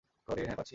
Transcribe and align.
হ্যাঁ 0.27 0.55
পাচ্ছি 0.55 0.59
তো। 0.59 0.69